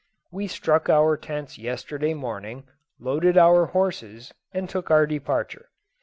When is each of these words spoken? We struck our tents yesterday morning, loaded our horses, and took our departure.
We 0.31 0.47
struck 0.47 0.89
our 0.89 1.15
tents 1.15 1.59
yesterday 1.59 2.15
morning, 2.15 2.63
loaded 2.99 3.37
our 3.37 3.67
horses, 3.67 4.33
and 4.51 4.67
took 4.67 4.89
our 4.89 5.05
departure. 5.05 5.69